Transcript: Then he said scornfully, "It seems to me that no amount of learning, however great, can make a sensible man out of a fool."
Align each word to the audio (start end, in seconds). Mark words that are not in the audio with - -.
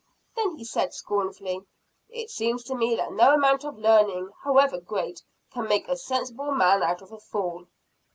Then 0.35 0.55
he 0.57 0.65
said 0.65 0.95
scornfully, 0.95 1.61
"It 2.09 2.31
seems 2.31 2.63
to 2.63 2.73
me 2.73 2.95
that 2.95 3.11
no 3.11 3.35
amount 3.35 3.63
of 3.63 3.77
learning, 3.77 4.31
however 4.43 4.79
great, 4.81 5.21
can 5.51 5.67
make 5.67 5.87
a 5.87 5.95
sensible 5.95 6.49
man 6.49 6.81
out 6.81 7.03
of 7.03 7.11
a 7.11 7.19
fool." 7.19 7.67